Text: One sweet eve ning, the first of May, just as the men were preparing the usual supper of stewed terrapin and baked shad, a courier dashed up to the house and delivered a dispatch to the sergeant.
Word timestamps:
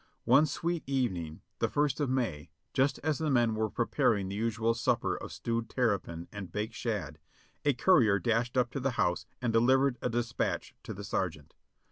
One 0.25 0.47
sweet 0.47 0.83
eve 0.87 1.11
ning, 1.11 1.41
the 1.59 1.69
first 1.69 1.99
of 1.99 2.09
May, 2.09 2.49
just 2.73 2.97
as 3.03 3.19
the 3.19 3.29
men 3.29 3.53
were 3.53 3.69
preparing 3.69 4.29
the 4.29 4.35
usual 4.35 4.73
supper 4.73 5.15
of 5.15 5.31
stewed 5.31 5.69
terrapin 5.69 6.27
and 6.31 6.51
baked 6.51 6.73
shad, 6.73 7.19
a 7.63 7.73
courier 7.75 8.17
dashed 8.17 8.57
up 8.57 8.71
to 8.71 8.79
the 8.79 8.93
house 8.97 9.27
and 9.43 9.53
delivered 9.53 9.99
a 10.01 10.09
dispatch 10.09 10.73
to 10.85 10.95
the 10.95 11.03
sergeant. 11.03 11.53